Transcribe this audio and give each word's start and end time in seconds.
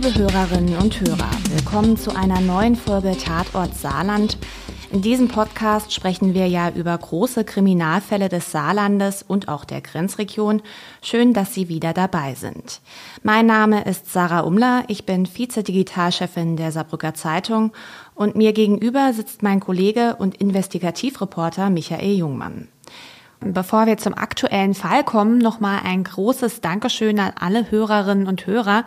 Liebe 0.00 0.14
Hörerinnen 0.14 0.76
und 0.76 1.00
Hörer, 1.00 1.28
willkommen 1.50 1.96
zu 1.96 2.14
einer 2.14 2.40
neuen 2.40 2.76
Folge 2.76 3.16
Tatort 3.18 3.74
Saarland. 3.74 4.38
In 4.92 5.02
diesem 5.02 5.26
Podcast 5.26 5.92
sprechen 5.92 6.34
wir 6.34 6.46
ja 6.46 6.70
über 6.70 6.96
große 6.96 7.42
Kriminalfälle 7.42 8.28
des 8.28 8.52
Saarlandes 8.52 9.24
und 9.26 9.48
auch 9.48 9.64
der 9.64 9.80
Grenzregion. 9.80 10.62
Schön, 11.02 11.34
dass 11.34 11.52
Sie 11.52 11.68
wieder 11.68 11.94
dabei 11.94 12.36
sind. 12.36 12.80
Mein 13.24 13.46
Name 13.46 13.86
ist 13.86 14.12
Sarah 14.12 14.42
Umler, 14.42 14.84
ich 14.86 15.04
bin 15.04 15.26
Vize-Digitalchefin 15.26 16.56
der 16.56 16.70
Saarbrücker 16.70 17.14
Zeitung 17.14 17.72
und 18.14 18.36
mir 18.36 18.52
gegenüber 18.52 19.12
sitzt 19.12 19.42
mein 19.42 19.58
Kollege 19.58 20.14
und 20.20 20.36
Investigativreporter 20.36 21.70
Michael 21.70 22.18
Jungmann. 22.18 22.68
Bevor 23.40 23.86
wir 23.86 23.98
zum 23.98 24.14
aktuellen 24.14 24.74
Fall 24.74 25.02
kommen, 25.02 25.38
nochmal 25.38 25.80
ein 25.82 26.04
großes 26.04 26.60
Dankeschön 26.60 27.18
an 27.18 27.32
alle 27.40 27.72
Hörerinnen 27.72 28.28
und 28.28 28.46
Hörer, 28.46 28.84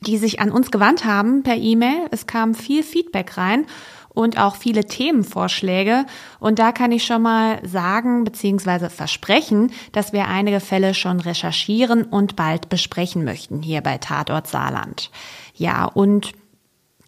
die 0.00 0.18
sich 0.18 0.40
an 0.40 0.50
uns 0.50 0.70
gewandt 0.70 1.04
haben 1.04 1.42
per 1.42 1.56
E-Mail. 1.56 2.06
Es 2.10 2.26
kam 2.26 2.54
viel 2.54 2.82
Feedback 2.82 3.36
rein 3.36 3.66
und 4.10 4.38
auch 4.38 4.56
viele 4.56 4.84
Themenvorschläge. 4.84 6.04
Und 6.40 6.58
da 6.58 6.72
kann 6.72 6.92
ich 6.92 7.04
schon 7.04 7.22
mal 7.22 7.60
sagen 7.66 8.24
bzw. 8.24 8.88
versprechen, 8.88 9.72
dass 9.92 10.12
wir 10.12 10.28
einige 10.28 10.60
Fälle 10.60 10.94
schon 10.94 11.20
recherchieren 11.20 12.04
und 12.04 12.36
bald 12.36 12.68
besprechen 12.68 13.24
möchten 13.24 13.62
hier 13.62 13.80
bei 13.80 13.98
Tatort 13.98 14.46
Saarland. 14.46 15.10
Ja, 15.54 15.84
und 15.84 16.32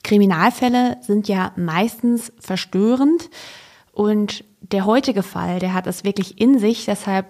Kriminalfälle 0.02 0.98
sind 1.00 1.28
ja 1.28 1.52
meistens 1.56 2.32
verstörend 2.38 3.28
und 3.92 4.44
der 4.60 4.84
heutige 4.84 5.22
Fall, 5.22 5.58
der 5.58 5.74
hat 5.74 5.86
es 5.86 6.04
wirklich 6.04 6.40
in 6.40 6.58
sich, 6.58 6.84
deshalb 6.84 7.26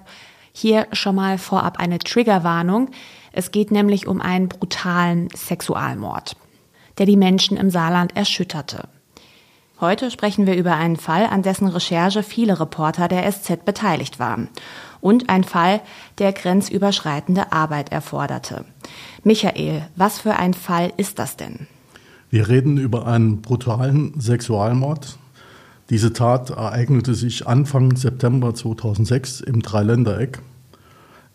hier 0.52 0.86
schon 0.92 1.14
mal 1.14 1.38
vorab 1.38 1.78
eine 1.78 1.98
Triggerwarnung. 1.98 2.90
Es 3.32 3.50
geht 3.50 3.70
nämlich 3.70 4.06
um 4.06 4.20
einen 4.20 4.48
brutalen 4.48 5.28
Sexualmord, 5.34 6.36
der 6.98 7.06
die 7.06 7.16
Menschen 7.16 7.56
im 7.56 7.70
Saarland 7.70 8.16
erschütterte. 8.16 8.88
Heute 9.80 10.10
sprechen 10.10 10.46
wir 10.46 10.56
über 10.56 10.74
einen 10.74 10.96
Fall, 10.96 11.26
an 11.26 11.42
dessen 11.42 11.66
Recherche 11.66 12.22
viele 12.22 12.60
Reporter 12.60 13.08
der 13.08 13.30
SZ 13.30 13.64
beteiligt 13.64 14.18
waren. 14.18 14.48
Und 15.00 15.30
ein 15.30 15.44
Fall, 15.44 15.80
der 16.18 16.32
grenzüberschreitende 16.32 17.52
Arbeit 17.52 17.90
erforderte. 17.90 18.66
Michael, 19.24 19.88
was 19.96 20.18
für 20.18 20.36
ein 20.36 20.52
Fall 20.52 20.92
ist 20.98 21.18
das 21.18 21.36
denn? 21.36 21.66
Wir 22.28 22.48
reden 22.48 22.76
über 22.76 23.06
einen 23.06 23.40
brutalen 23.40 24.20
Sexualmord, 24.20 25.18
diese 25.90 26.12
Tat 26.12 26.50
ereignete 26.50 27.16
sich 27.16 27.48
Anfang 27.48 27.96
September 27.96 28.54
2006 28.54 29.40
im 29.40 29.60
Dreiländereck. 29.60 30.38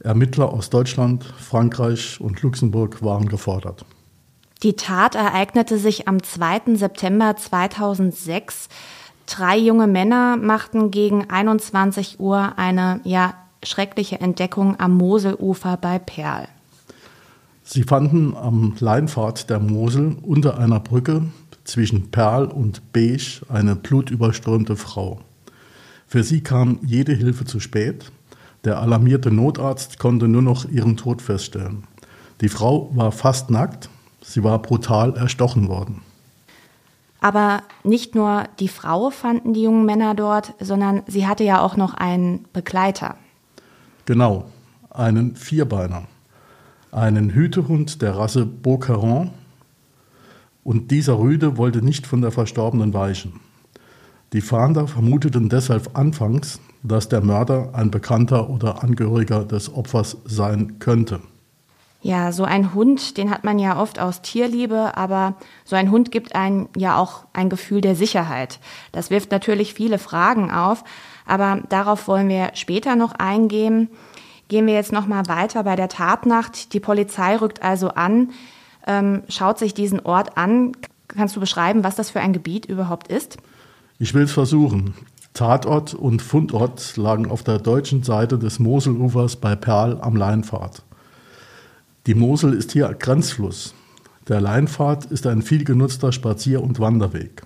Ermittler 0.06 0.54
aus 0.54 0.70
Deutschland, 0.70 1.24
Frankreich 1.24 2.22
und 2.22 2.42
Luxemburg 2.42 3.04
waren 3.04 3.28
gefordert. 3.28 3.86
Die 4.64 4.74
Tat 4.74 5.16
ereignete 5.16 5.78
sich 5.78 6.08
am 6.08 6.24
2. 6.24 6.76
September 6.76 7.36
2006. 7.36 8.70
Drei 9.26 9.58
junge 9.58 9.88
Männer 9.88 10.38
machten 10.38 10.92
gegen 10.92 11.30
21 11.30 12.20
Uhr 12.20 12.58
eine 12.58 13.02
ja 13.04 13.34
schreckliche 13.64 14.22
Entdeckung 14.22 14.80
am 14.80 14.96
Moselufer 14.96 15.78
bei 15.78 16.00
Perl. 16.00 16.48
Sie 17.64 17.84
fanden 17.84 18.36
am 18.38 18.76
Leinpfad 18.80 19.50
der 19.50 19.60
Mosel 19.60 20.18
unter 20.22 20.60
einer 20.60 20.80
Brücke 20.80 21.24
zwischen 21.64 22.12
Perl 22.12 22.46
und 22.46 22.94
Beige 22.94 23.42
eine 23.50 23.76
blutüberströmte 23.76 24.76
Frau. 24.76 25.20
Für 26.08 26.24
sie 26.24 26.42
kam 26.42 26.80
jede 26.84 27.14
Hilfe 27.14 27.46
zu 27.46 27.60
spät. 27.60 28.12
Der 28.66 28.80
alarmierte 28.80 29.32
Notarzt 29.32 30.00
konnte 30.00 30.28
nur 30.28 30.42
noch 30.42 30.66
ihren 30.66 30.98
Tod 30.98 31.22
feststellen. 31.22 31.84
Die 32.42 32.50
Frau 32.50 32.90
war 32.96 33.12
fast 33.12 33.50
nackt, 33.50 33.90
sie 34.22 34.44
war 34.44 34.62
brutal 34.62 35.16
erstochen 35.16 35.68
worden. 35.68 36.02
Aber 37.22 37.62
nicht 37.84 38.16
nur 38.16 38.44
die 38.60 38.68
Frau 38.68 39.10
fanden 39.12 39.54
die 39.54 39.64
jungen 39.64 39.86
Männer 39.86 40.16
dort, 40.16 40.54
sondern 40.60 41.04
sie 41.08 41.28
hatte 41.28 41.44
ja 41.44 41.62
auch 41.62 41.78
noch 41.78 41.94
einen 41.94 42.46
Begleiter. 42.54 43.16
Genau, 44.06 44.46
einen 44.90 45.36
Vierbeiner. 45.36 46.04
Einen 46.92 47.32
Hütehund 47.32 48.02
der 48.02 48.18
Rasse 48.18 48.46
Beaucaron, 48.46 49.32
und 50.64 50.90
dieser 50.90 51.20
Rüde 51.20 51.58
wollte 51.58 51.84
nicht 51.84 52.08
von 52.08 52.22
der 52.22 52.32
Verstorbenen 52.32 52.94
weichen. 52.94 53.40
Die 54.34 54.42
Fahnder 54.42 54.88
vermuteten 54.88 55.48
deshalb 55.48 55.96
anfangs, 55.96 56.60
dass 56.88 57.10
der 57.10 57.22
Mörder 57.22 57.70
ein 57.74 57.92
Bekannter 57.92 58.50
oder 58.50 58.84
Angehöriger 58.84 59.46
des 59.46 59.74
Opfers 59.74 60.18
sein 60.26 60.80
könnte. 60.80 61.20
Ja, 62.02 62.32
so 62.32 62.44
ein 62.44 62.76
Hund, 62.76 63.18
den 63.18 63.32
hat 63.32 63.44
man 63.44 63.58
ja 63.58 63.82
oft 63.82 64.00
aus 64.00 64.22
Tierliebe, 64.22 64.96
aber 64.96 65.36
so 65.64 65.76
ein 65.76 65.90
Hund 65.90 66.12
gibt 66.12 66.36
einem 66.36 66.70
ja 66.76 66.98
auch 66.98 67.26
ein 67.34 67.50
Gefühl 67.50 67.82
der 67.82 67.96
Sicherheit. 67.96 68.60
Das 68.92 69.10
wirft 69.10 69.32
natürlich 69.32 69.74
viele 69.74 69.98
Fragen 69.98 70.52
auf, 70.52 70.84
aber 71.26 71.64
darauf 71.70 72.08
wollen 72.08 72.30
wir 72.30 72.52
später 72.54 72.96
noch 72.96 73.14
eingehen. 73.14 73.90
Gehen 74.50 74.68
wir 74.68 74.76
jetzt 74.76 74.92
noch 74.92 75.08
mal 75.08 75.28
weiter 75.28 75.64
bei 75.64 75.76
der 75.76 75.90
Tatnacht. 75.90 76.74
Die 76.74 76.80
Polizei 76.80 77.38
rückt 77.38 77.64
also 77.64 77.90
an 77.90 78.30
ähm, 78.86 79.24
schaut 79.28 79.60
sich 79.60 79.74
diesen 79.74 80.00
Ort 80.02 80.38
an. 80.38 80.74
Kannst 81.08 81.36
du 81.36 81.40
beschreiben, 81.40 81.84
was 81.84 81.96
das 81.96 82.10
für 82.10 82.20
ein 82.20 82.34
Gebiet 82.34 82.66
überhaupt 82.66 83.08
ist? 83.08 83.38
Ich 84.00 84.14
will 84.14 84.24
es 84.24 84.32
versuchen. 84.32 84.94
Tatort 85.36 85.94
und 85.94 86.24
Fundort 86.24 86.98
lagen 86.98 87.28
auf 87.28 87.44
der 87.44 87.60
deutschen 87.60 88.02
Seite 88.02 88.40
des 88.40 88.58
Moselufers 88.58 89.36
bei 89.36 89.56
Perl 89.56 90.00
am 90.02 90.16
Leinpfad. 90.16 90.82
Die 92.08 92.16
Mosel 92.16 92.54
ist 92.54 92.72
hier 92.72 92.92
Grenzfluss. 92.98 93.76
Der 94.28 94.42
Leinpfad 94.42 95.06
ist 95.06 95.28
ein 95.28 95.44
viel 95.44 95.64
genutzter 95.64 96.12
Spazier- 96.12 96.64
und 96.64 96.80
Wanderweg. 96.80 97.44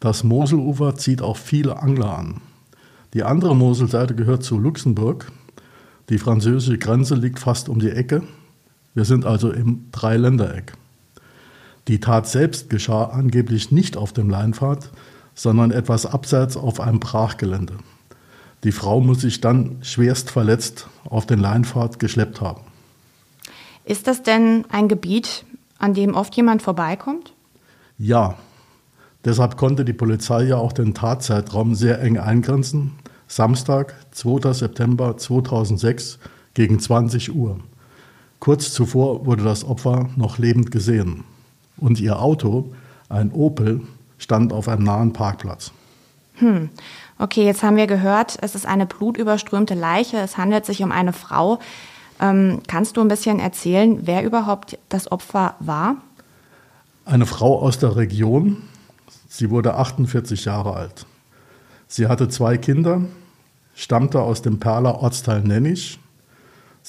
Das 0.00 0.24
Moselufer 0.24 0.96
zieht 0.96 1.22
auch 1.22 1.36
viele 1.36 1.80
Angler 1.80 2.18
an. 2.18 2.40
Die 3.14 3.22
andere 3.22 3.54
Moselseite 3.54 4.16
gehört 4.16 4.42
zu 4.42 4.58
Luxemburg. 4.58 5.30
Die 6.08 6.18
französische 6.18 6.78
Grenze 6.78 7.14
liegt 7.14 7.38
fast 7.38 7.68
um 7.68 7.78
die 7.78 7.90
Ecke 7.90 8.22
wir 8.98 9.04
sind 9.04 9.24
also 9.24 9.52
im 9.52 9.92
Dreiländereck. 9.92 10.72
Die 11.86 12.00
Tat 12.00 12.26
selbst 12.26 12.68
geschah 12.68 13.04
angeblich 13.04 13.70
nicht 13.70 13.96
auf 13.96 14.12
dem 14.12 14.28
Leinpfad, 14.28 14.90
sondern 15.38 15.70
etwas 15.70 16.04
abseits 16.04 16.56
auf 16.56 16.80
einem 16.80 16.98
Brachgelände. 16.98 17.74
Die 18.64 18.72
Frau 18.72 19.00
muss 19.00 19.20
sich 19.20 19.40
dann 19.40 19.78
schwerst 19.82 20.30
verletzt 20.30 20.88
auf 21.04 21.26
den 21.26 21.38
Leinpfad 21.38 22.00
geschleppt 22.00 22.40
haben. 22.40 22.62
Ist 23.84 24.08
das 24.08 24.24
denn 24.24 24.64
ein 24.68 24.88
Gebiet, 24.88 25.44
an 25.78 25.94
dem 25.94 26.14
oft 26.14 26.34
jemand 26.34 26.60
vorbeikommt? 26.60 27.34
Ja. 27.98 28.34
Deshalb 29.24 29.56
konnte 29.56 29.84
die 29.84 29.92
Polizei 29.92 30.42
ja 30.42 30.56
auch 30.56 30.72
den 30.72 30.92
Tatzeitraum 30.92 31.76
sehr 31.76 32.00
eng 32.00 32.18
eingrenzen. 32.18 32.92
Samstag, 33.28 33.94
2. 34.10 34.52
September 34.52 35.16
2006 35.16 36.18
gegen 36.54 36.80
20 36.80 37.32
Uhr. 37.34 37.60
Kurz 38.40 38.72
zuvor 38.72 39.24
wurde 39.24 39.44
das 39.44 39.64
Opfer 39.64 40.08
noch 40.16 40.38
lebend 40.38 40.72
gesehen 40.72 41.22
und 41.76 42.00
ihr 42.00 42.20
Auto, 42.20 42.72
ein 43.08 43.30
Opel, 43.30 43.82
stand 44.18 44.52
auf 44.52 44.68
einem 44.68 44.84
nahen 44.84 45.12
Parkplatz. 45.12 45.72
Hm. 46.34 46.70
Okay, 47.18 47.44
jetzt 47.44 47.62
haben 47.62 47.76
wir 47.76 47.86
gehört, 47.86 48.38
es 48.42 48.54
ist 48.54 48.66
eine 48.66 48.86
blutüberströmte 48.86 49.74
Leiche, 49.74 50.18
es 50.18 50.36
handelt 50.36 50.66
sich 50.66 50.82
um 50.82 50.92
eine 50.92 51.12
Frau. 51.12 51.58
Ähm, 52.20 52.60
kannst 52.68 52.96
du 52.96 53.00
ein 53.00 53.08
bisschen 53.08 53.40
erzählen, 53.40 54.00
wer 54.02 54.22
überhaupt 54.22 54.78
das 54.88 55.10
Opfer 55.10 55.54
war? 55.60 55.96
Eine 57.04 57.26
Frau 57.26 57.60
aus 57.60 57.78
der 57.78 57.96
Region. 57.96 58.58
Sie 59.28 59.50
wurde 59.50 59.74
48 59.74 60.44
Jahre 60.44 60.74
alt. 60.74 61.06
Sie 61.86 62.06
hatte 62.06 62.28
zwei 62.28 62.58
Kinder, 62.58 63.02
stammte 63.74 64.20
aus 64.20 64.42
dem 64.42 64.60
Perler 64.60 65.02
Ortsteil 65.02 65.40
Nennisch 65.40 65.98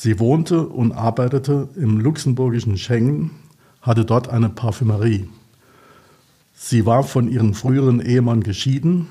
Sie 0.01 0.17
wohnte 0.17 0.65
und 0.65 0.93
arbeitete 0.93 1.67
im 1.75 1.99
luxemburgischen 1.99 2.77
Schengen, 2.77 3.31
hatte 3.81 4.05
dort 4.05 4.29
eine 4.29 4.47
Parfümerie. 4.47 5.27
Sie 6.61 6.85
war 6.85 7.03
von 7.03 7.31
ihrem 7.31 7.53
früheren 7.53 8.01
Ehemann 8.01 8.43
geschieden, 8.43 9.07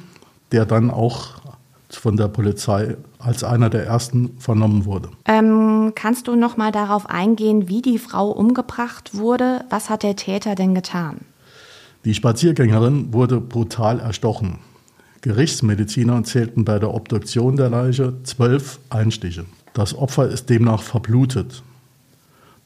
der 0.53 0.67
dann 0.67 0.91
auch 0.91 1.41
von 1.89 2.19
der 2.19 2.29
Polizei 2.29 2.99
als 3.19 3.43
einer 3.43 3.71
der 3.71 3.87
ersten 3.87 4.37
vernommen 4.39 4.85
wurde. 4.85 5.09
Ähm, 5.25 5.93
kannst 5.95 6.29
du 6.29 6.37
noch 6.37 6.59
mal 6.59 6.73
darauf 6.73 7.09
eingehen, 7.09 7.67
wie 7.67 7.81
die 7.81 7.97
Frau 7.97 8.29
umgebracht 8.29 9.17
wurde? 9.17 9.65
Was 9.71 9.89
hat 9.89 10.03
der 10.03 10.15
Täter 10.15 10.57
denn 10.57 10.75
getan? 10.75 11.21
Die 12.05 12.13
Spaziergängerin 12.13 13.15
wurde 13.15 13.41
brutal 13.41 13.99
erstochen. 13.99 14.59
Gerichtsmediziner 15.23 16.23
zählten 16.25 16.67
bei 16.67 16.79
der 16.79 16.93
Obduktion 16.93 17.57
der 17.57 17.71
Leiche 17.71 18.23
zwölf 18.25 18.79
Einstiche. 18.91 19.47
Das 19.73 19.97
Opfer 19.97 20.29
ist 20.29 20.51
demnach 20.51 20.83
verblutet. 20.83 21.63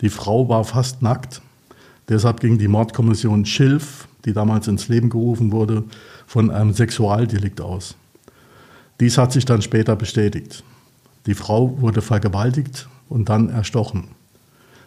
Die 0.00 0.10
Frau 0.10 0.48
war 0.48 0.64
fast 0.64 1.02
nackt. 1.02 1.40
Deshalb 2.08 2.40
ging 2.40 2.58
die 2.58 2.66
Mordkommission 2.66 3.46
Schilf, 3.46 4.08
die 4.24 4.32
damals 4.32 4.68
ins 4.68 4.88
Leben 4.88 5.10
gerufen 5.10 5.52
wurde, 5.52 5.84
von 6.26 6.50
einem 6.50 6.72
Sexualdelikt 6.72 7.60
aus. 7.60 7.96
Dies 9.00 9.18
hat 9.18 9.32
sich 9.32 9.44
dann 9.44 9.62
später 9.62 9.96
bestätigt. 9.96 10.62
Die 11.26 11.34
Frau 11.34 11.80
wurde 11.80 12.02
vergewaltigt 12.02 12.88
und 13.08 13.28
dann 13.28 13.48
erstochen. 13.48 14.08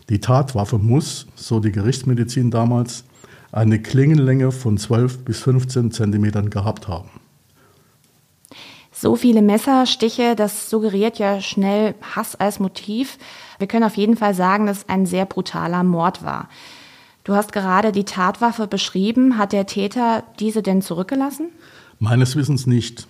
Die 0.09 0.19
Tatwaffe 0.19 0.77
muss, 0.77 1.27
so 1.35 1.59
die 1.59 1.71
Gerichtsmedizin 1.71 2.51
damals, 2.51 3.05
eine 3.51 3.81
Klingenlänge 3.81 4.51
von 4.51 4.77
12 4.77 5.19
bis 5.25 5.39
15 5.39 5.91
Zentimetern 5.91 6.49
gehabt 6.49 6.88
haben. 6.88 7.09
So 8.91 9.15
viele 9.15 9.41
Messerstiche, 9.41 10.35
das 10.35 10.69
suggeriert 10.69 11.19
ja 11.19 11.41
schnell 11.41 11.95
Hass 12.15 12.35
als 12.35 12.59
Motiv. 12.59 13.17
Wir 13.57 13.67
können 13.67 13.83
auf 13.83 13.97
jeden 13.97 14.15
Fall 14.15 14.33
sagen, 14.33 14.67
dass 14.67 14.79
es 14.79 14.89
ein 14.89 15.05
sehr 15.05 15.25
brutaler 15.25 15.83
Mord 15.83 16.23
war. 16.23 16.47
Du 17.25 17.33
hast 17.33 17.51
gerade 17.51 17.92
die 17.92 18.06
Tatwaffe 18.06 18.68
beschrieben. 18.68 19.39
Hat 19.39 19.51
der 19.51 19.66
Täter 19.66 20.24
diese 20.39 20.62
denn 20.62 20.83
zurückgelassen? 20.83 21.50
Meines 21.98 22.36
Wissens 22.36 22.68
nicht. 22.68 23.07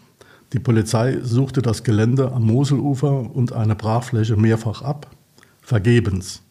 Die 0.53 0.59
Polizei 0.59 1.19
suchte 1.21 1.61
das 1.61 1.83
Gelände 1.83 2.31
am 2.31 2.43
Moselufer 2.47 3.29
und 3.35 3.51
eine 3.51 3.75
Brachfläche 3.75 4.37
mehrfach 4.37 4.81
ab. 4.81 5.07
Vergebens. 5.61 6.41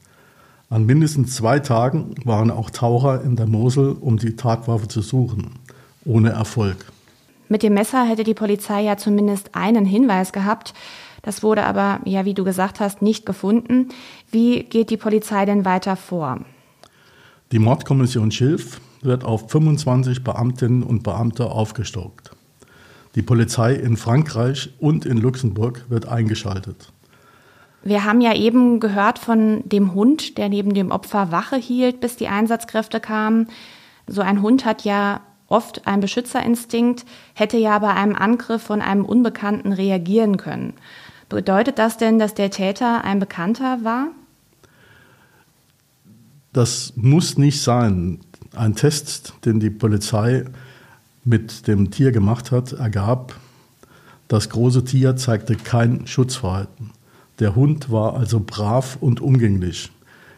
An 0.69 0.85
mindestens 0.85 1.37
zwei 1.37 1.59
Tagen 1.59 2.15
waren 2.25 2.51
auch 2.51 2.69
Taucher 2.69 3.23
in 3.23 3.35
der 3.35 3.47
Mosel, 3.47 3.97
um 3.99 4.19
die 4.19 4.37
Tatwaffe 4.37 4.89
zu 4.89 5.01
suchen. 5.01 5.53
Ohne 6.05 6.31
Erfolg. 6.31 6.93
Mit 7.49 7.63
dem 7.63 7.73
Messer 7.73 8.05
hätte 8.05 8.25
die 8.25 8.35
Polizei 8.35 8.83
ja 8.83 8.99
zumindest 8.99 9.55
einen 9.55 9.87
Hinweis 9.87 10.33
gehabt. 10.33 10.75
Das 11.23 11.43
wurde 11.43 11.65
aber, 11.65 12.01
ja, 12.05 12.27
wie 12.27 12.35
du 12.35 12.45
gesagt 12.45 12.79
hast, 12.79 13.01
nicht 13.01 13.25
gefunden. 13.25 13.89
Wie 14.31 14.65
geht 14.65 14.91
die 14.91 14.99
Polizei 14.99 15.47
denn 15.47 15.65
weiter 15.65 15.97
vor? 15.97 16.41
Die 17.53 17.59
Mordkommission 17.59 18.31
Schilf 18.31 18.81
wird 19.03 19.25
auf 19.25 19.51
25 19.51 20.25
Beamtinnen 20.25 20.83
und 20.83 21.03
Beamte 21.03 21.47
aufgestockt. 21.51 22.31
Die 23.15 23.23
Polizei 23.23 23.75
in 23.75 23.97
Frankreich 23.97 24.71
und 24.81 25.07
in 25.07 25.19
Luxemburg 25.19 25.85
wird 25.89 26.09
eingeschaltet. 26.09 26.93
Wir 27.85 28.05
haben 28.05 28.23
ja 28.23 28.35
eben 28.35 28.81
gehört 28.81 29.19
von 29.19 29.63
dem 29.69 29.95
Hund, 29.95 30.39
der 30.39 30.49
neben 30.49 30.73
dem 30.73 30.91
Opfer 30.91 31.31
Wache 31.31 31.57
hielt, 31.57 32.01
bis 32.01 32.17
die 32.17 32.29
Einsatzkräfte 32.29 32.99
kamen. 32.99 33.49
So 34.07 34.23
ein 34.23 34.41
Hund 34.41 34.65
hat 34.65 34.85
ja 34.85 35.21
oft 35.49 35.87
einen 35.87 36.01
Beschützerinstinkt, 36.01 37.05
hätte 37.35 37.59
ja 37.59 37.79
bei 37.79 37.93
einem 37.93 38.17
Angriff 38.17 38.63
von 38.63 38.81
einem 38.81 39.05
Unbekannten 39.05 39.73
reagieren 39.73 40.39
können. 40.39 40.73
Bedeutet 41.29 41.79
das 41.79 41.99
denn, 41.99 42.19
dass 42.19 42.35
der 42.35 42.51
Täter 42.51 43.05
ein 43.05 43.21
Bekannter 43.21 43.85
war? 43.85 44.09
Das 46.55 46.93
muss 46.95 47.37
nicht 47.37 47.61
sein. 47.61 48.21
Ein 48.55 48.77
Test, 48.77 49.35
den 49.45 49.59
die 49.59 49.71
Polizei 49.71 50.45
mit 51.25 51.67
dem 51.67 51.91
Tier 51.91 52.13
gemacht 52.13 52.53
hat, 52.53 52.73
ergab, 52.73 53.35
das 54.29 54.49
große 54.51 54.85
Tier 54.85 55.17
zeigte 55.17 55.57
kein 55.57 56.07
Schutzverhalten. 56.07 56.93
Der 57.41 57.57
Hund 57.57 57.91
war 57.91 58.15
also 58.15 58.41
brav 58.41 58.97
und 59.01 59.21
umgänglich. 59.21 59.91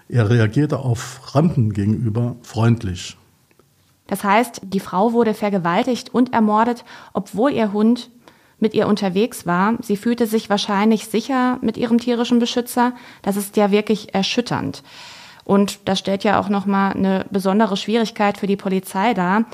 Er 0.09 0.31
reagierte 0.31 0.79
auf 0.79 1.35
Rampen 1.35 1.75
gegenüber 1.75 2.37
freundlich. 2.41 3.19
Das 4.07 4.25
heißt, 4.25 4.63
die 4.65 4.81
Frau 4.81 5.13
wurde 5.13 5.35
vergewaltigt 5.35 6.15
und 6.15 6.33
ermordet, 6.33 6.87
obwohl 7.13 7.53
ihr 7.53 7.75
Hund 7.75 8.11
mit 8.59 8.73
ihr 8.73 8.89
unterwegs 8.89 9.45
war. 9.45 9.75
Sie 9.83 9.99
fühlte 9.99 10.27
sich 10.27 10.49
wahrscheinlich 10.49 11.09
sicher 11.09 11.59
mit 11.61 11.77
ihrem 11.77 11.99
tierischen 11.99 12.39
Beschützer. 12.39 12.95
Das 13.21 13.37
ist 13.37 13.59
ja 13.59 13.71
wirklich 13.71 14.15
erschütternd. 14.15 14.83
Und 15.47 15.89
das 15.89 16.01
stellt 16.01 16.25
ja 16.25 16.41
auch 16.41 16.49
nochmal 16.49 16.93
eine 16.93 17.25
besondere 17.31 17.77
Schwierigkeit 17.77 18.37
für 18.37 18.49
die 18.49 18.57
Polizei 18.57 19.15
dar. 19.15 19.45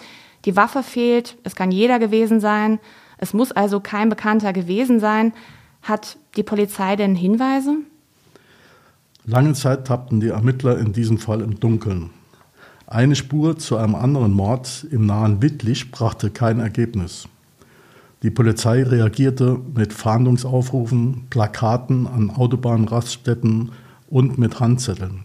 Die 0.47 0.57
Waffe 0.57 0.83
fehlt, 0.83 1.37
es 1.45 1.55
kann 1.55 1.71
jeder 1.71 1.99
gewesen 1.99 2.41
sein, 2.41 2.81
es 3.19 3.35
muss 3.35 3.53
also 3.53 3.79
kein 3.79 4.09
Bekannter 4.09 4.55
gewesen 4.55 5.01
sein. 5.01 5.35
Hat 5.83 6.17
die 6.37 6.43
Polizei 6.43 6.97
denn 6.97 7.15
Hinweise? 7.15 7.77
Lange 9.27 9.53
Zeit 9.53 9.87
tappten 9.87 10.21
die 10.21 10.29
Ermittler 10.29 10.79
in 10.79 10.95
diesem 10.95 11.19
Fall 11.19 11.43
im 11.43 11.61
Dunkeln. 11.61 12.11
Eine 12.87 13.15
Spur 13.15 13.59
zu 13.59 13.77
einem 13.77 13.95
anderen 13.95 14.33
Mord 14.33 14.87
im 14.91 15.05
nahen 15.05 15.43
Wittlich 15.43 15.91
brachte 15.91 16.31
kein 16.31 16.59
Ergebnis. 16.59 17.29
Die 18.23 18.31
Polizei 18.31 18.83
reagierte 18.83 19.61
mit 19.75 19.93
Fahndungsaufrufen, 19.93 21.27
Plakaten 21.29 22.07
an 22.07 22.31
Autobahnraststätten 22.31 23.73
und 24.09 24.39
mit 24.39 24.59
Handzetteln. 24.59 25.25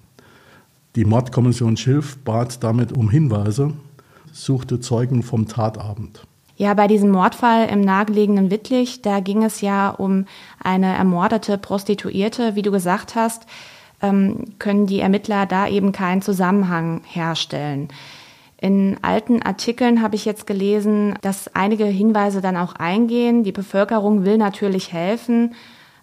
Die 0.98 1.06
Mordkommission 1.06 1.78
Schilf 1.78 2.18
bat 2.24 2.64
damit 2.64 2.92
um 2.92 3.12
Hinweise, 3.12 3.74
suchte 4.34 4.80
Zeugen 4.80 5.22
vom 5.22 5.48
Tatabend. 5.48 6.26
Ja, 6.56 6.74
bei 6.74 6.88
diesem 6.88 7.12
Mordfall 7.12 7.70
im 7.70 7.82
nahegelegenen 7.82 8.50
Wittlich, 8.50 9.04
da 9.04 9.20
ging 9.20 9.44
es 9.44 9.62
ja 9.62 9.92
um 9.92 10.26
eine 10.60 10.96
ermordete 10.96 11.60
Prostituierte, 11.60 12.56
wie 12.56 12.64
du 12.64 12.72
gesagt 12.72 13.14
hast, 13.14 13.46
ähm, 14.02 14.46
können 14.58 14.88
die 14.88 15.00
Ermittler 15.00 15.46
da 15.46 15.68
eben 15.68 15.92
keinen 15.92 16.24
Zusammenhang 16.24 17.02
herstellen. 17.06 17.90
In 18.60 18.98
alten 19.04 19.44
Artikeln 19.44 20.02
habe 20.02 20.16
ich 20.16 20.26
jetzt 20.26 20.48
gelesen, 20.48 21.14
dass 21.22 21.48
einige 21.56 21.86
Hinweise 21.86 22.42
dann 22.42 22.58
auch 22.58 22.74
eingehen. 22.74 23.44
Die 23.44 23.52
Bevölkerung 23.52 24.26
will 24.26 24.40
natürlich 24.40 24.94
helfen. 24.94 25.54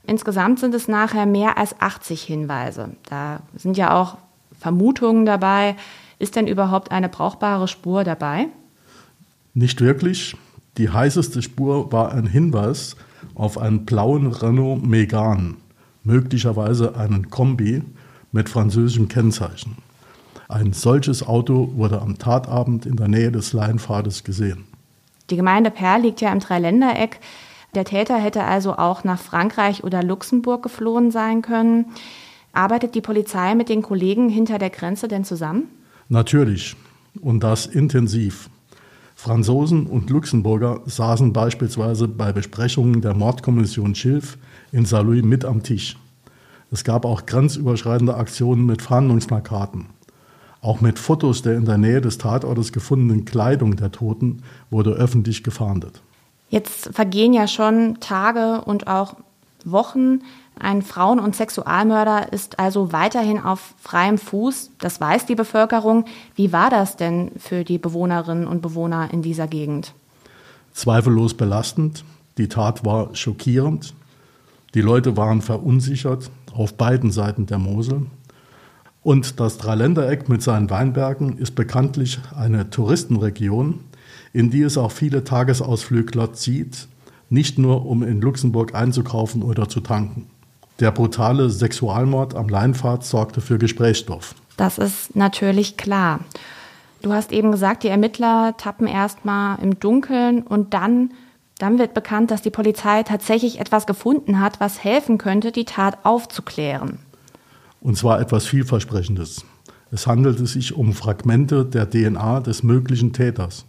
Insgesamt 0.06 0.61
sind 0.61 0.73
es 0.73 0.87
nachher 0.87 1.26
mehr 1.26 1.58
als 1.58 1.81
80 1.81 2.23
Hinweise. 2.23 2.91
Da 3.08 3.41
sind 3.56 3.76
ja 3.76 4.00
auch 4.00 4.19
Vermutungen 4.64 5.26
dabei. 5.26 5.76
Ist 6.19 6.37
denn 6.37 6.46
überhaupt 6.46 6.90
eine 6.90 7.11
brauchbare 7.11 7.69
Spur 7.69 8.02
dabei? 8.02 8.46
Nicht 9.52 9.82
wirklich. 9.82 10.38
Die 10.78 10.88
heißeste 10.88 11.43
Spur 11.43 11.93
war 11.93 12.12
ein 12.12 12.26
Hinweis 12.26 12.96
auf 13.34 13.58
einen 13.58 13.84
blauen 13.84 14.28
Renault 14.28 14.82
Megane, 14.82 15.56
möglicherweise 16.02 16.96
einen 16.96 17.28
Kombi 17.28 17.82
mit 18.32 18.49
französischem 18.49 19.08
Kennzeichen. 19.08 19.76
Ein 20.49 20.72
solches 20.72 21.22
Auto 21.22 21.72
wurde 21.76 22.00
am 22.00 22.17
Tatabend 22.17 22.87
in 22.87 22.96
der 22.96 23.08
Nähe 23.08 23.31
des 23.31 23.52
Leinpfades 23.52 24.25
gesehen. 24.25 24.64
Die 25.28 25.37
Gemeinde 25.37 25.70
Perl 25.70 26.00
liegt 26.00 26.22
ja 26.22 26.32
im 26.32 26.40
Dreiländereck. 26.40 27.20
Der 27.75 27.84
Täter 27.84 28.17
hätte 28.17 28.44
also 28.44 28.76
auch 28.76 29.05
nach 29.05 29.20
Frankreich 29.20 29.84
oder 29.84 30.02
Luxemburg 30.02 30.62
geflohen 30.62 31.10
sein 31.10 31.43
können. 31.43 31.93
Arbeitet 32.54 32.94
die 32.94 33.00
Polizei 33.00 33.54
mit 33.54 33.68
den 33.68 33.82
Kollegen 33.82 34.28
hinter 34.28 34.58
der 34.58 34.70
Grenze 34.70 35.08
denn 35.08 35.24
zusammen? 35.24 35.68
Natürlich 36.08 36.76
und 37.20 37.42
das 37.42 37.66
intensiv. 37.66 38.48
Franzosen 39.14 39.86
und 39.86 40.10
Luxemburger 40.10 40.80
saßen 40.86 41.32
beispielsweise 41.32 42.08
bei 42.08 42.32
Besprechungen 42.32 43.00
der 43.00 43.14
Mordkommission 43.14 43.94
Schilf 43.94 44.36
in 44.72 44.84
Saarlouis 44.84 45.22
mit 45.22 45.44
am 45.44 45.62
Tisch. 45.62 45.96
Es 46.70 46.84
gab 46.84 47.05
auch 47.05 47.24
grenzüberschreitende 47.24 48.17
Aktionen 48.17 48.67
mit 48.67 48.82
Fahndungsplakaten. 48.82 49.86
Auch 50.60 50.81
mit 50.81 50.98
Fotos 50.98 51.43
der 51.43 51.56
in 51.56 51.67
der 51.67 51.79
Nähe 51.79 52.00
des 52.00 52.19
Tatortes 52.19 52.72
gefundenen 52.72 53.24
Kleidung 53.24 53.76
der 53.76 53.93
Toten 53.93 54.43
wurde 54.70 54.93
öffentlich 54.93 55.44
gefahndet. 55.44 56.02
Jetzt 56.48 56.90
vergehen 56.93 57.32
ja 57.32 57.46
schon 57.46 57.98
Tage 58.00 58.62
und 58.64 58.86
auch 58.86 59.17
Wochen. 59.64 60.20
Ein 60.58 60.82
Frauen- 60.82 61.19
und 61.19 61.34
Sexualmörder 61.34 62.32
ist 62.32 62.58
also 62.58 62.93
weiterhin 62.93 63.41
auf 63.41 63.75
freiem 63.81 64.19
Fuß. 64.19 64.70
Das 64.79 65.01
weiß 65.01 65.27
die 65.27 65.34
Bevölkerung. 65.34 66.05
Wie 66.37 66.53
war 66.53 66.70
das 66.70 66.96
denn 66.96 67.32
für 67.39 67.65
die 67.65 67.79
Bewohnerinnen 67.79 68.46
und 68.46 68.63
Bewohner 68.63 69.08
in 69.13 69.23
dieser 69.23 69.49
Gegend? 69.49 69.94
Zweifellos 70.73 71.34
belastend. 71.34 72.05
Die 72.39 72.49
Tat 72.49 72.84
war 72.84 73.15
schockierend. 73.15 73.94
Die 74.75 74.81
Leute 74.81 75.17
waren 75.17 75.41
verunsichert 75.41 76.31
auf 76.53 76.75
beiden 76.75 77.11
Seiten 77.11 77.46
der 77.46 77.58
Mosel. 77.58 78.06
Und 79.03 79.39
das 79.39 79.58
Dreiländereck 79.58 80.29
mit 80.29 80.43
seinen 80.43 80.70
Weinbergen 80.70 81.37
ist 81.37 81.55
bekanntlich 81.55 82.20
eine 82.34 82.70
Touristenregion, 82.70 83.81
in 84.32 84.51
die 84.51 84.63
es 84.63 84.79
auch 84.79 84.91
viele 84.91 85.25
Tagesausflügler 85.25 86.32
zieht, 86.32 86.89
nicht 87.29 87.58
nur 87.58 87.87
um 87.87 88.03
in 88.03 88.20
Luxemburg 88.20 88.75
einzukaufen 88.75 89.43
oder 89.43 89.69
zu 89.69 89.81
tanken. 89.81 90.27
Der 90.81 90.90
brutale 90.90 91.50
Sexualmord 91.50 92.34
am 92.34 92.48
Leinpfad 92.48 93.04
sorgte 93.04 93.40
für 93.40 93.58
Gesprächsstoff. 93.58 94.34
Das 94.56 94.78
ist 94.78 95.14
natürlich 95.14 95.76
klar. 95.76 96.20
Du 97.02 97.12
hast 97.12 97.32
eben 97.32 97.52
gesagt, 97.52 97.82
die 97.82 97.88
Ermittler 97.88 98.56
tappen 98.56 98.86
erstmal 98.86 99.62
im 99.62 99.78
Dunkeln 99.78 100.43
und 100.43 100.74
dann, 100.74 101.12
dann 101.58 101.78
wird 101.78 101.94
bekannt, 101.94 102.31
dass 102.31 102.43
die 102.43 102.50
Polizei 102.50 103.02
tatsächlich 103.02 103.60
etwas 103.60 103.86
gefunden 103.86 104.40
hat, 104.40 104.58
was 104.58 104.82
helfen 104.82 105.19
könnte, 105.19 105.52
die 105.52 105.64
Tat 105.64 105.98
aufzuklären. 106.04 106.98
Und 107.81 107.96
zwar 107.96 108.20
etwas 108.20 108.46
vielversprechendes. 108.46 109.44
Es 109.93 110.06
handelte 110.06 110.46
sich 110.46 110.74
um 110.74 110.93
Fragmente 110.93 111.64
der 111.64 111.88
DNA 111.88 112.40
des 112.40 112.62
möglichen 112.62 113.12
Täters, 113.12 113.66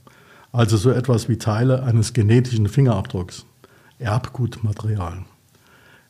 also 0.52 0.78
so 0.78 0.90
etwas 0.90 1.30
wie 1.30 1.38
Teile 1.38 1.84
eines 1.84 2.14
genetischen 2.14 2.68
Fingerabdrucks, 2.68 3.46
Erbgutmaterial. 4.00 5.26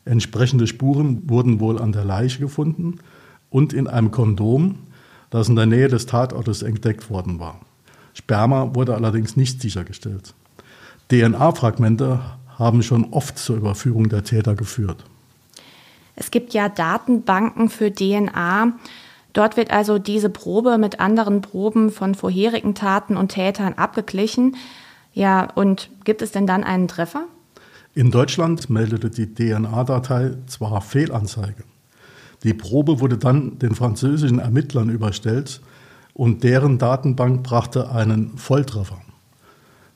Entsprechende 0.06 0.68
Spuren 0.68 1.28
wurden 1.28 1.58
wohl 1.60 1.80
an 1.80 1.92
der 1.92 2.04
Leiche 2.04 2.38
gefunden 2.38 3.00
und 3.50 3.72
in 3.72 3.88
einem 3.88 4.12
Kondom, 4.12 4.78
das 5.30 5.48
in 5.48 5.56
der 5.56 5.66
Nähe 5.66 5.88
des 5.88 6.06
Tatortes 6.06 6.62
entdeckt 6.62 7.10
worden 7.10 7.40
war. 7.40 7.60
Sperma 8.14 8.74
wurde 8.74 8.94
allerdings 8.94 9.36
nicht 9.36 9.60
sichergestellt. 9.60 10.32
DNA-Fragmente 11.10 12.20
haben 12.56 12.82
schon 12.84 13.12
oft 13.12 13.36
zur 13.36 13.56
Überführung 13.56 14.08
der 14.08 14.22
Täter 14.22 14.54
geführt. 14.54 15.04
Es 16.14 16.30
gibt 16.30 16.54
ja 16.54 16.68
Datenbanken 16.68 17.68
für 17.68 17.92
DNA. 17.92 18.72
Dort 19.32 19.56
wird 19.56 19.72
also 19.72 19.98
diese 19.98 20.30
Probe 20.30 20.78
mit 20.78 21.00
anderen 21.00 21.42
Proben 21.42 21.90
von 21.90 22.14
vorherigen 22.14 22.74
Taten 22.74 23.16
und 23.16 23.32
Tätern 23.32 23.74
abgeglichen. 23.74 24.56
Ja, 25.12 25.48
und 25.54 25.90
gibt 26.04 26.22
es 26.22 26.30
denn 26.30 26.46
dann 26.46 26.62
einen 26.62 26.88
Treffer? 26.88 27.26
In 27.96 28.10
Deutschland 28.10 28.68
meldete 28.68 29.08
die 29.08 29.34
DNA-Datei 29.34 30.32
zwar 30.48 30.82
Fehlanzeige. 30.82 31.64
Die 32.42 32.52
Probe 32.52 33.00
wurde 33.00 33.16
dann 33.16 33.58
den 33.58 33.74
französischen 33.74 34.38
Ermittlern 34.38 34.90
überstellt 34.90 35.62
und 36.12 36.44
deren 36.44 36.76
Datenbank 36.76 37.42
brachte 37.42 37.90
einen 37.90 38.36
Volltreffer. 38.36 39.00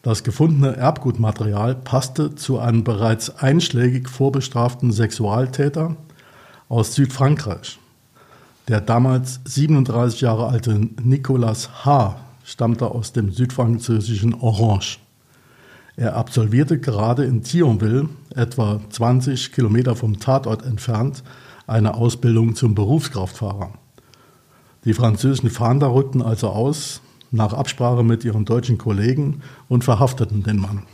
Das 0.00 0.25
gefundene 0.25 0.76
Erbgutmaterial 0.76 1.75
passte 1.75 2.35
zu 2.35 2.59
einem 2.59 2.85
bereits 2.85 3.37
einschlägig 3.37 4.09
vorbestraften 4.09 4.92
Sexualtäter 4.92 5.95
aus 6.71 6.95
Südfrankreich. 6.95 7.78
Der 8.66 8.80
damals 8.80 9.40
37 9.45 10.23
Jahre 10.23 10.49
alte 10.49 10.88
Nicolas 11.02 11.85
H. 11.85 12.19
stammte 12.47 12.87
aus 12.87 13.12
dem 13.12 13.30
südfranzösischen 13.30 14.33
Orange. 14.33 15.00
Er 16.00 16.16
absolvierte 16.16 16.78
gerade 16.80 17.25
in 17.25 17.42
Thionville, 17.42 18.09
etwa 18.35 18.80
20 18.88 19.52
Kilometer 19.52 19.95
vom 19.95 20.19
Tatort 20.19 20.64
entfernt, 20.64 21.23
eine 21.66 21.92
Ausbildung 21.92 22.54
zum 22.54 22.75
Berufskraftfahrer. 22.75 23.75
Die 24.87 24.95
französischen 24.95 25.50
Fahnder 25.50 25.92
rückten 25.92 26.23
also 26.23 26.49
aus, 26.49 27.02
nach 27.30 27.52
Absprache 27.52 28.02
mit 28.02 28.25
ihren 28.25 28.47
deutschen 28.47 28.78
Kollegen 28.78 29.42
und 29.69 29.85
verhafteten 29.85 30.42
den 30.42 30.57
Mann. 30.57 30.85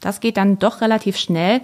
Das 0.00 0.20
geht 0.20 0.36
dann 0.36 0.58
doch 0.58 0.82
relativ 0.82 1.16
schnell. 1.16 1.62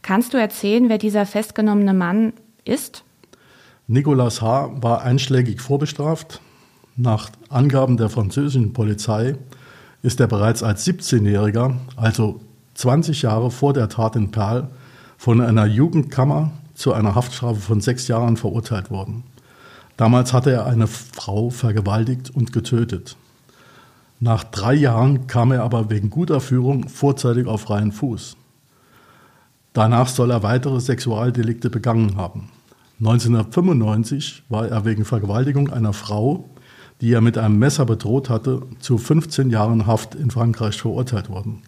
Kannst 0.00 0.32
du 0.32 0.38
erzählen, 0.38 0.88
wer 0.88 0.96
dieser 0.96 1.26
festgenommene 1.26 1.92
Mann 1.92 2.32
ist? 2.64 3.04
Nicolas 3.86 4.40
H. 4.40 4.70
war 4.80 5.02
einschlägig 5.02 5.60
vorbestraft. 5.60 6.40
Nach 6.96 7.28
Angaben 7.50 7.98
der 7.98 8.08
französischen 8.08 8.72
Polizei 8.72 9.36
ist 10.04 10.20
er 10.20 10.26
bereits 10.26 10.62
als 10.62 10.86
17-Jähriger, 10.86 11.76
also 11.96 12.40
20 12.74 13.22
Jahre 13.22 13.50
vor 13.50 13.72
der 13.72 13.88
Tat 13.88 14.16
in 14.16 14.30
Perl, 14.30 14.68
von 15.16 15.40
einer 15.40 15.64
Jugendkammer 15.64 16.52
zu 16.74 16.92
einer 16.92 17.14
Haftstrafe 17.14 17.58
von 17.58 17.80
sechs 17.80 18.06
Jahren 18.06 18.36
verurteilt 18.36 18.90
worden. 18.90 19.22
Damals 19.96 20.34
hatte 20.34 20.50
er 20.52 20.66
eine 20.66 20.88
Frau 20.88 21.48
vergewaltigt 21.48 22.28
und 22.28 22.52
getötet. 22.52 23.16
Nach 24.20 24.44
drei 24.44 24.74
Jahren 24.74 25.26
kam 25.26 25.52
er 25.52 25.62
aber 25.62 25.88
wegen 25.88 26.10
guter 26.10 26.42
Führung 26.42 26.90
vorzeitig 26.90 27.46
auf 27.46 27.62
freien 27.62 27.90
Fuß. 27.90 28.36
Danach 29.72 30.08
soll 30.08 30.30
er 30.30 30.42
weitere 30.42 30.80
Sexualdelikte 30.80 31.70
begangen 31.70 32.16
haben. 32.16 32.50
1995 33.00 34.42
war 34.50 34.68
er 34.68 34.84
wegen 34.84 35.06
Vergewaltigung 35.06 35.70
einer 35.70 35.94
Frau, 35.94 36.50
die 37.00 37.12
er 37.12 37.20
mit 37.20 37.38
einem 37.38 37.58
Messer 37.58 37.84
bedroht 37.84 38.30
hatte, 38.30 38.62
zu 38.80 38.98
15 38.98 39.50
Jahren 39.50 39.86
Haft 39.86 40.14
in 40.14 40.30
Frankreich 40.30 40.80
verurteilt 40.80 41.28
worden. 41.28 41.62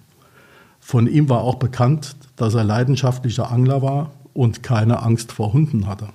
Von 0.80 1.06
ihm 1.06 1.28
war 1.28 1.40
auch 1.40 1.56
bekannt, 1.56 2.16
dass 2.36 2.54
er 2.54 2.64
leidenschaftlicher 2.64 3.50
Angler 3.50 3.82
war 3.82 4.12
und 4.34 4.62
keine 4.62 5.02
Angst 5.02 5.32
vor 5.32 5.52
Hunden 5.52 5.86
hatte. 5.86 6.08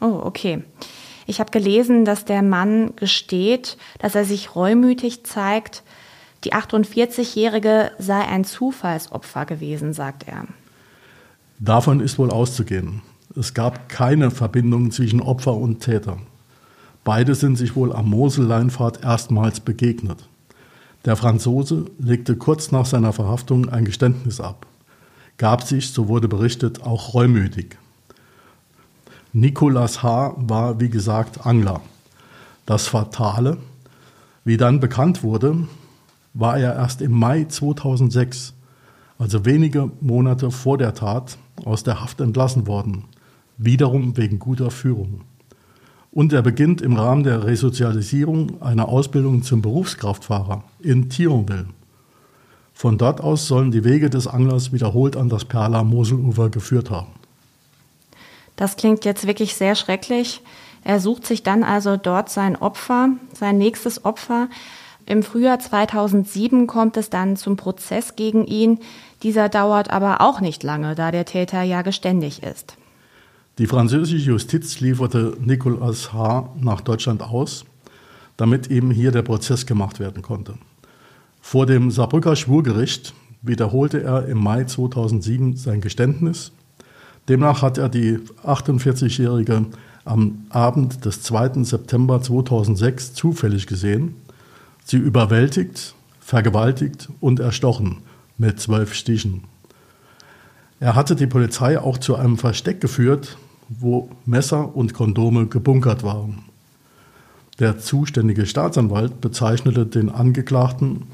Oh, 0.00 0.20
okay. 0.24 0.62
Ich 1.26 1.40
habe 1.40 1.50
gelesen, 1.50 2.04
dass 2.04 2.24
der 2.24 2.42
Mann 2.42 2.94
gesteht, 2.96 3.76
dass 3.98 4.14
er 4.14 4.24
sich 4.24 4.54
reumütig 4.54 5.24
zeigt. 5.24 5.82
Die 6.44 6.54
48-Jährige 6.54 7.90
sei 7.98 8.20
ein 8.20 8.44
Zufallsopfer 8.44 9.44
gewesen, 9.44 9.92
sagt 9.92 10.28
er. 10.28 10.46
Davon 11.58 12.00
ist 12.00 12.18
wohl 12.18 12.30
auszugehen. 12.30 13.02
Es 13.34 13.54
gab 13.54 13.88
keine 13.88 14.30
Verbindung 14.30 14.90
zwischen 14.90 15.20
Opfer 15.20 15.54
und 15.54 15.80
Täter. 15.80 16.18
Beide 17.06 17.36
sind 17.36 17.54
sich 17.54 17.76
wohl 17.76 17.92
am 17.92 18.10
Mosel-Leinfahrt 18.10 19.04
erstmals 19.04 19.60
begegnet. 19.60 20.28
Der 21.04 21.14
Franzose 21.14 21.84
legte 22.00 22.34
kurz 22.34 22.72
nach 22.72 22.84
seiner 22.84 23.12
Verhaftung 23.12 23.68
ein 23.68 23.84
Geständnis 23.84 24.40
ab, 24.40 24.66
gab 25.38 25.62
sich, 25.62 25.92
so 25.92 26.08
wurde 26.08 26.26
berichtet, 26.26 26.82
auch 26.82 27.14
reumütig. 27.14 27.78
Nicolas 29.32 30.02
H. 30.02 30.34
war, 30.36 30.80
wie 30.80 30.88
gesagt, 30.88 31.46
Angler. 31.46 31.80
Das 32.66 32.88
Fatale, 32.88 33.58
wie 34.44 34.56
dann 34.56 34.80
bekannt 34.80 35.22
wurde, 35.22 35.68
war 36.34 36.58
er 36.58 36.74
erst 36.74 37.02
im 37.02 37.12
Mai 37.12 37.44
2006, 37.44 38.52
also 39.16 39.44
wenige 39.44 39.92
Monate 40.00 40.50
vor 40.50 40.76
der 40.76 40.92
Tat, 40.92 41.38
aus 41.64 41.84
der 41.84 42.00
Haft 42.00 42.20
entlassen 42.20 42.66
worden, 42.66 43.04
wiederum 43.58 44.16
wegen 44.16 44.40
guter 44.40 44.72
Führung. 44.72 45.20
Und 46.16 46.32
er 46.32 46.40
beginnt 46.40 46.80
im 46.80 46.96
Rahmen 46.96 47.24
der 47.24 47.44
Resozialisierung 47.44 48.62
eine 48.62 48.88
Ausbildung 48.88 49.42
zum 49.42 49.60
Berufskraftfahrer 49.60 50.64
in 50.80 51.10
Thionville. 51.10 51.66
Von 52.72 52.96
dort 52.96 53.20
aus 53.20 53.46
sollen 53.46 53.70
die 53.70 53.84
Wege 53.84 54.08
des 54.08 54.26
Anglers 54.26 54.72
wiederholt 54.72 55.14
an 55.14 55.28
das 55.28 55.44
Perla 55.44 55.84
Moselufer 55.84 56.48
geführt 56.48 56.88
haben. 56.88 57.12
Das 58.56 58.78
klingt 58.78 59.04
jetzt 59.04 59.26
wirklich 59.26 59.56
sehr 59.56 59.74
schrecklich. 59.74 60.40
Er 60.84 61.00
sucht 61.00 61.26
sich 61.26 61.42
dann 61.42 61.62
also 61.62 61.98
dort 61.98 62.30
sein 62.30 62.56
Opfer, 62.56 63.10
sein 63.34 63.58
nächstes 63.58 64.06
Opfer. 64.06 64.48
Im 65.04 65.22
Frühjahr 65.22 65.58
2007 65.58 66.66
kommt 66.66 66.96
es 66.96 67.10
dann 67.10 67.36
zum 67.36 67.58
Prozess 67.58 68.16
gegen 68.16 68.46
ihn. 68.46 68.78
Dieser 69.22 69.50
dauert 69.50 69.90
aber 69.90 70.22
auch 70.22 70.40
nicht 70.40 70.62
lange, 70.62 70.94
da 70.94 71.10
der 71.10 71.26
Täter 71.26 71.60
ja 71.60 71.82
geständig 71.82 72.42
ist. 72.42 72.78
Die 73.58 73.66
französische 73.66 74.30
Justiz 74.30 74.80
lieferte 74.80 75.36
Nicolas 75.40 76.12
H. 76.12 76.50
nach 76.60 76.80
Deutschland 76.80 77.22
aus, 77.22 77.64
damit 78.36 78.70
eben 78.70 78.90
hier 78.90 79.12
der 79.12 79.22
Prozess 79.22 79.64
gemacht 79.66 79.98
werden 79.98 80.22
konnte. 80.22 80.54
Vor 81.40 81.66
dem 81.66 81.90
Saarbrücker 81.90 82.36
Schwurgericht 82.36 83.14
wiederholte 83.42 84.02
er 84.02 84.26
im 84.26 84.38
Mai 84.38 84.64
2007 84.64 85.56
sein 85.56 85.80
Geständnis 85.80 86.52
Demnach 87.28 87.62
hat 87.62 87.76
er 87.76 87.88
die 87.88 88.18
48-Jährige 88.44 89.66
am 90.04 90.46
Abend 90.50 91.04
des 91.04 91.22
2. 91.22 91.64
September 91.64 92.22
2006 92.22 93.14
zufällig 93.14 93.66
gesehen, 93.66 94.14
sie 94.84 94.98
überwältigt, 94.98 95.94
vergewaltigt 96.20 97.08
und 97.20 97.40
erstochen 97.40 97.98
mit 98.38 98.60
zwölf 98.60 98.94
Stichen. 98.94 99.42
Er 100.78 100.94
hatte 100.94 101.16
die 101.16 101.26
Polizei 101.26 101.80
auch 101.80 101.98
zu 101.98 102.14
einem 102.14 102.38
Versteck 102.38 102.80
geführt, 102.80 103.38
wo 103.68 104.08
Messer 104.24 104.74
und 104.74 104.94
Kondome 104.94 105.46
gebunkert 105.46 106.02
waren. 106.02 106.44
Der 107.58 107.78
zuständige 107.78 108.46
Staatsanwalt 108.46 109.20
bezeichnete 109.20 109.86
den 109.86 110.10
Angeklagten 110.10 111.04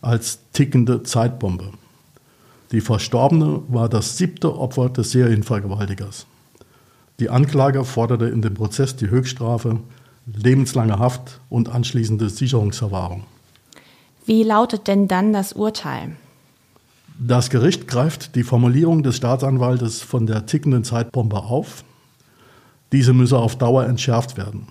als 0.00 0.40
tickende 0.52 1.02
Zeitbombe. 1.04 1.70
Die 2.72 2.80
Verstorbene 2.80 3.62
war 3.68 3.88
das 3.88 4.18
siebte 4.18 4.56
Opfer 4.56 4.88
des 4.88 5.12
Serienvergewaltigers. 5.12 6.26
Die 7.20 7.30
Anklage 7.30 7.84
forderte 7.84 8.26
in 8.26 8.42
dem 8.42 8.54
Prozess 8.54 8.96
die 8.96 9.10
Höchststrafe, 9.10 9.78
lebenslange 10.26 10.98
Haft 10.98 11.40
und 11.50 11.68
anschließende 11.68 12.28
Sicherungsverwahrung. 12.30 13.24
Wie 14.24 14.42
lautet 14.42 14.88
denn 14.88 15.06
dann 15.06 15.32
das 15.32 15.52
Urteil? 15.52 16.16
Das 17.18 17.50
Gericht 17.50 17.86
greift 17.86 18.34
die 18.34 18.42
Formulierung 18.42 19.02
des 19.02 19.16
Staatsanwaltes 19.16 20.00
von 20.00 20.26
der 20.26 20.46
tickenden 20.46 20.82
Zeitbombe 20.82 21.38
auf. 21.38 21.84
Diese 22.92 23.14
müsse 23.14 23.38
auf 23.38 23.56
Dauer 23.56 23.86
entschärft 23.86 24.36
werden. 24.36 24.68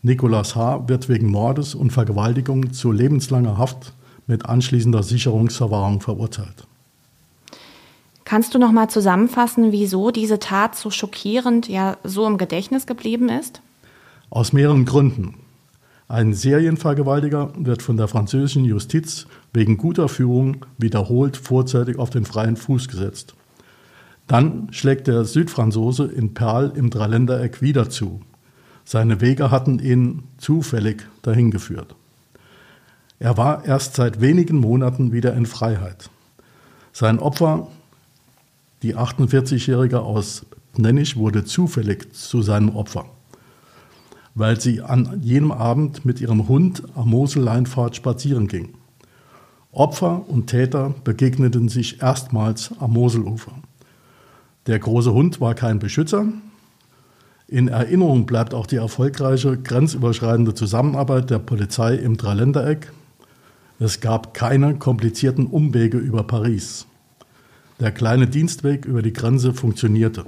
Nicolas 0.00 0.56
H. 0.56 0.88
wird 0.88 1.08
wegen 1.08 1.30
Mordes 1.30 1.74
und 1.74 1.92
Vergewaltigung 1.92 2.72
zu 2.72 2.90
lebenslanger 2.90 3.56
Haft 3.58 3.92
mit 4.26 4.46
anschließender 4.46 5.02
Sicherungsverwahrung 5.02 6.00
verurteilt. 6.00 6.66
Kannst 8.24 8.54
du 8.54 8.58
noch 8.58 8.72
mal 8.72 8.88
zusammenfassen, 8.88 9.72
wieso 9.72 10.10
diese 10.10 10.38
Tat 10.38 10.74
so 10.74 10.90
schockierend, 10.90 11.68
ja 11.68 11.98
so 12.02 12.26
im 12.26 12.38
Gedächtnis 12.38 12.86
geblieben 12.86 13.28
ist? 13.28 13.60
Aus 14.30 14.52
mehreren 14.52 14.86
Gründen. 14.86 15.34
Ein 16.08 16.32
Serienvergewaltiger 16.32 17.52
wird 17.56 17.82
von 17.82 17.96
der 17.96 18.08
französischen 18.08 18.64
Justiz 18.64 19.26
wegen 19.52 19.76
guter 19.76 20.08
Führung 20.08 20.64
wiederholt 20.78 21.36
vorzeitig 21.36 21.98
auf 21.98 22.10
den 22.10 22.24
freien 22.24 22.56
Fuß 22.56 22.88
gesetzt. 22.88 23.34
Dann 24.26 24.68
schlägt 24.72 25.06
der 25.06 25.24
Südfranzose 25.24 26.04
in 26.04 26.34
Perl 26.34 26.72
im 26.74 26.90
Dreiländereck 26.90 27.60
wieder 27.60 27.90
zu. 27.90 28.20
Seine 28.84 29.20
Wege 29.20 29.50
hatten 29.50 29.78
ihn 29.78 30.24
zufällig 30.38 31.06
dahin 31.22 31.50
geführt. 31.50 31.94
Er 33.18 33.36
war 33.36 33.64
erst 33.64 33.94
seit 33.94 34.20
wenigen 34.20 34.58
Monaten 34.58 35.12
wieder 35.12 35.34
in 35.34 35.46
Freiheit. 35.46 36.10
Sein 36.92 37.18
Opfer 37.18 37.68
die 38.82 38.96
48-Jährige 38.96 40.00
aus 40.00 40.44
Nennisch 40.76 41.16
wurde 41.16 41.44
zufällig 41.44 42.12
zu 42.14 42.42
seinem 42.42 42.74
Opfer, 42.74 43.04
weil 44.34 44.60
sie 44.60 44.80
an 44.80 45.20
jenem 45.22 45.52
Abend 45.52 46.04
mit 46.04 46.20
ihrem 46.20 46.48
Hund 46.48 46.82
am 46.96 47.10
Mosel-Leinfahrt 47.10 47.94
spazieren 47.94 48.48
ging. 48.48 48.70
Opfer 49.70 50.28
und 50.28 50.48
Täter 50.48 50.94
begegneten 51.04 51.68
sich 51.68 52.02
erstmals 52.02 52.72
am 52.80 52.94
Moselufer. 52.94 53.52
Der 54.66 54.78
große 54.78 55.12
Hund 55.12 55.40
war 55.40 55.54
kein 55.54 55.80
Beschützer. 55.80 56.26
In 57.48 57.68
Erinnerung 57.68 58.26
bleibt 58.26 58.54
auch 58.54 58.66
die 58.66 58.76
erfolgreiche 58.76 59.58
grenzüberschreitende 59.58 60.54
Zusammenarbeit 60.54 61.30
der 61.30 61.40
Polizei 61.40 61.96
im 61.96 62.16
Dreiländereck. 62.16 62.92
Es 63.80 64.00
gab 64.00 64.34
keine 64.34 64.76
komplizierten 64.76 65.46
Umwege 65.46 65.98
über 65.98 66.22
Paris. 66.22 66.86
Der 67.80 67.90
kleine 67.90 68.28
Dienstweg 68.28 68.84
über 68.84 69.02
die 69.02 69.12
Grenze 69.12 69.52
funktionierte. 69.52 70.24